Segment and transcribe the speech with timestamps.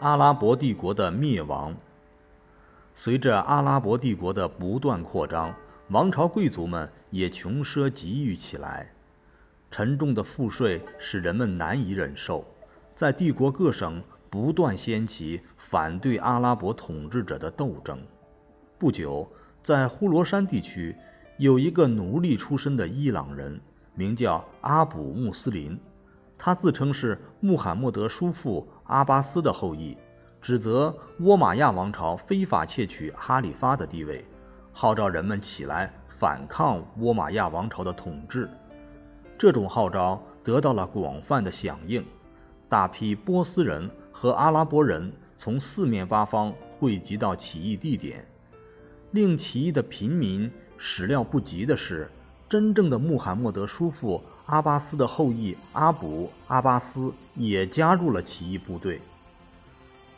[0.00, 1.74] 阿拉伯帝国的灭亡。
[2.94, 5.54] 随着阿拉伯帝国的不断扩张，
[5.90, 8.92] 王朝贵族们也穷奢极欲起来，
[9.70, 12.44] 沉重的赋税使人们难以忍受，
[12.94, 18.00] 在帝国各省不断掀起反对阿拉伯统治者的斗争。
[18.78, 19.30] 不久，
[19.62, 20.96] 在呼罗珊地区，
[21.38, 23.60] 有一个奴隶出身的伊朗人，
[23.94, 25.78] 名叫阿卜穆斯林。
[26.36, 29.96] 他自称是穆罕默德叔父阿巴斯的后裔，
[30.40, 34.24] 指责倭马亚王朝非法窃取哈里发的地位，
[34.72, 38.48] 号召人们起来反抗倭马亚王朝的统治。
[39.36, 42.02] 这种号召得到了广泛的响应，
[42.66, 48.26] 大批波斯人和阿拉伯人从四面八方汇集到起义地点。
[49.10, 52.10] 令起义的平民始料不及的是，
[52.48, 54.22] 真正的穆罕默德叔父。
[54.48, 58.98] 阿巴斯的后裔阿卜·阿巴斯也加入了起义部队，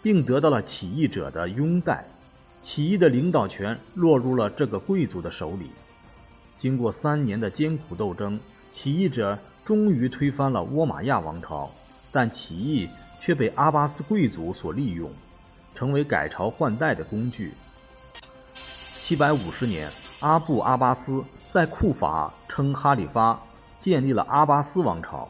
[0.01, 2.07] 并得到了起义者的拥戴。
[2.62, 5.71] 起义的领导权落入了这个贵族的手里。
[6.57, 8.38] 经过三年的艰苦斗争，
[8.71, 11.69] 起义者终于推翻了倭马亚王朝，
[12.13, 12.88] 但起义
[13.19, 15.10] 却被阿巴斯贵族所利用，
[15.74, 17.52] 成为改朝换代的工具。
[18.97, 23.37] 七百五十年，阿布·阿巴斯在库法称哈里发。
[23.80, 25.26] 建立了阿巴斯王朝。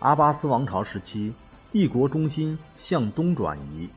[0.00, 1.32] 阿巴斯王朝时期，
[1.70, 3.88] 帝国中心向东转移。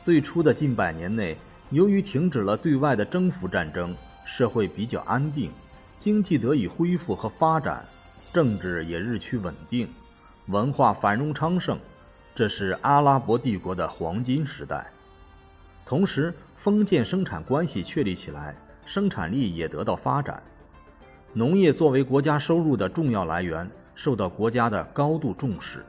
[0.00, 1.36] 最初的近百年内，
[1.70, 5.50] 由于停止了对外的征服战争，社会比较安定，
[5.98, 7.84] 经济得以恢复和发展，
[8.32, 9.88] 政治也日趋稳定，
[10.46, 11.76] 文化繁荣昌盛。
[12.36, 14.86] 这是阿拉伯帝国的黄金时代。
[15.84, 18.54] 同时，封建生产关系确立起来，
[18.86, 20.40] 生产力也得到发展。
[21.34, 25.84] 农业作为国家收入的重要来源，受到国家的高度重视。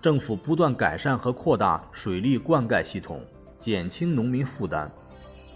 [0.00, 3.20] 政府不断改善和扩大水利灌溉系统，
[3.58, 4.88] 减轻农民负担。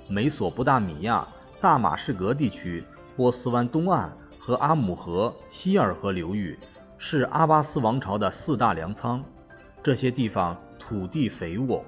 [0.08, 1.26] 美索不达米亚、
[1.60, 2.82] 大马士革地区、
[3.16, 6.58] 波斯湾东岸和阿姆河、希尔河流域
[6.98, 9.22] 是阿巴斯王朝的四大粮仓。
[9.80, 11.84] 这些地方土地肥沃，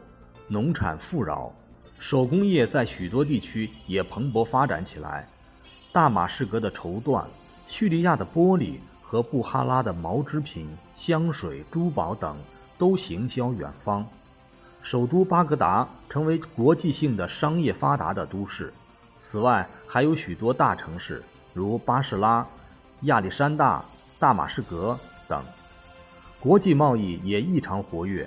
[0.47, 1.53] 农产富饶，
[1.98, 5.28] 手工业在许多地区也蓬勃发展起来。
[5.92, 7.26] 大马士革的绸缎、
[7.66, 12.34] 叙利亚的玻璃和布哈拉的毛织品、香水、珠宝等
[12.78, 14.06] 都行销远方。
[14.80, 18.72] 首都巴格达成为国际性的商业发达的都市。
[19.19, 21.22] 此外，还有许多大城市，
[21.53, 22.47] 如巴士拉、
[23.03, 23.84] 亚历山大、
[24.19, 24.98] 大马士革
[25.28, 25.44] 等。
[26.41, 28.26] 国际贸易也异常活跃。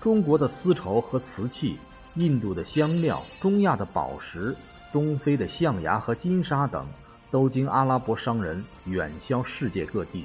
[0.00, 1.76] 中国的丝绸和瓷器，
[2.14, 4.54] 印度的香料，中亚的宝石。
[4.94, 6.86] 东非的象牙和金沙等，
[7.28, 10.24] 都经阿拉伯商人远销世界各地。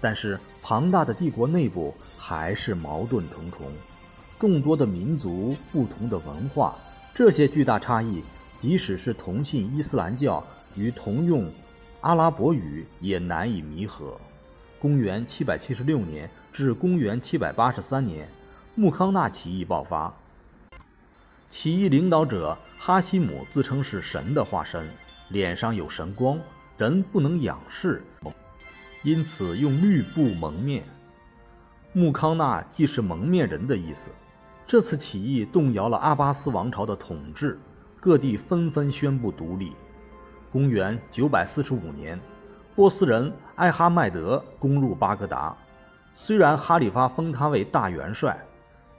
[0.00, 3.66] 但是，庞大的帝国内部还是矛盾重重，
[4.38, 6.74] 众多的民族、不同的文化，
[7.14, 8.22] 这些巨大差异，
[8.56, 10.42] 即使是同信伊斯兰教
[10.74, 11.46] 与同用
[12.00, 14.18] 阿拉伯语，也难以弥合。
[14.78, 18.26] 公元776年至公元783年，
[18.74, 20.10] 穆康纳起义爆发。
[21.56, 24.90] 起义领导者哈希姆自称是神的化身，
[25.28, 26.36] 脸上有神光，
[26.76, 28.02] 人不能仰视，
[29.04, 30.82] 因此用绿布蒙面。
[31.92, 34.10] 穆康纳既是蒙面人的意思。
[34.66, 37.56] 这次起义动摇了阿巴斯王朝的统治，
[38.00, 39.76] 各地纷纷宣布独立。
[40.50, 42.20] 公元945年，
[42.74, 45.56] 波斯人艾哈迈德攻入巴格达，
[46.14, 48.44] 虽然哈里发封他为大元帅。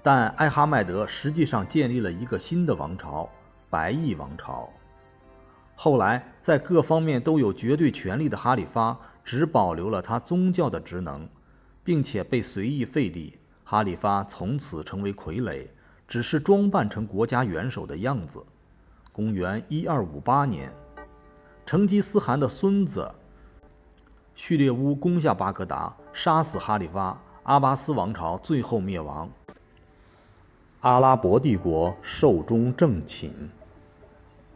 [0.05, 3.27] 但艾哈迈德实际上建立了一个新的王朝——
[3.71, 4.69] 白翼王朝。
[5.73, 11.27] 后来，在各方面都有绝对权力的哈里发只保留了他宗教的职能，
[11.83, 13.35] 并且被随意废立。
[13.63, 15.65] 哈里发从此成为傀儡，
[16.07, 18.45] 只是装扮成国家元首的样子。
[19.11, 20.71] 公元一二五八年，
[21.65, 23.11] 成吉思汗的孙子
[24.35, 29.27] 序列乌攻下巴格达，杀死哈里发，阿巴斯王朝最后灭亡。
[30.81, 33.31] 阿拉伯帝国寿终正寝。